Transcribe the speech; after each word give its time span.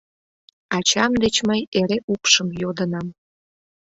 Ачам 0.75 1.11
деч 1.23 1.35
мый 1.47 1.61
эре 1.79 1.97
упшым 2.13 2.47
йодынам: 2.61 3.07